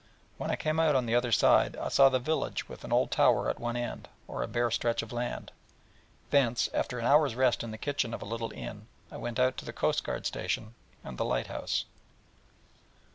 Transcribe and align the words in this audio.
When 0.39 0.49
I 0.49 0.55
came 0.55 0.79
out 0.79 0.95
on 0.95 1.05
the 1.05 1.13
other 1.13 1.31
side, 1.31 1.75
I 1.77 1.89
saw 1.89 2.09
the 2.09 2.17
village, 2.17 2.67
with 2.67 2.83
an 2.83 2.91
old 2.91 3.11
tower 3.11 3.51
at 3.51 3.59
one 3.59 3.77
end, 3.77 4.09
on 4.27 4.41
a 4.41 4.47
bare 4.47 4.71
stretch 4.71 5.03
of 5.03 5.13
land; 5.13 5.51
and 5.51 6.31
thence, 6.31 6.69
after 6.73 6.97
an 6.97 7.05
hour's 7.05 7.35
rest 7.35 7.63
in 7.63 7.69
the 7.69 7.77
kitchen 7.77 8.11
of 8.11 8.23
a 8.23 8.25
little 8.25 8.51
inn, 8.51 8.87
went 9.11 9.37
out 9.39 9.57
to 9.57 9.65
the 9.65 9.71
coast 9.73 10.03
guard 10.03 10.25
station, 10.25 10.73
and 11.03 11.19
the 11.19 11.25
lighthouse. 11.25 11.85